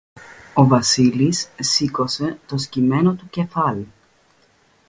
[0.53, 3.87] Ο Βασίλης σήκωσε το σκυμμένο του κεφάλι